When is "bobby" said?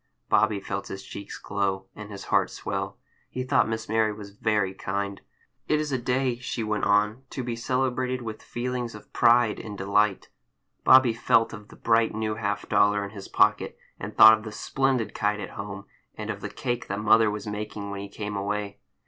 0.29-0.59, 10.83-11.13